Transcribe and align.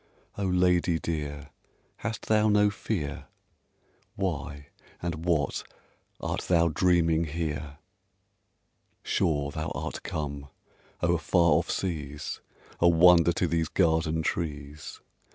Oh, 0.35 0.47
lady 0.47 0.97
dear, 0.97 1.51
hast 1.97 2.25
thou 2.25 2.49
no 2.49 2.71
fear? 2.71 3.27
Why 4.15 4.69
and 4.99 5.25
what 5.25 5.61
art 6.19 6.41
thou 6.47 6.69
dreaming 6.69 7.25
here? 7.25 7.77
Sure 9.03 9.51
thou 9.51 9.69
art 9.75 10.01
come 10.01 10.47
o'er 11.03 11.19
far 11.19 11.51
off 11.51 11.69
seas, 11.69 12.41
A 12.79 12.89
wonder 12.89 13.31
to 13.33 13.45
these 13.45 13.69
garden 13.69 14.23
trees! 14.23 15.01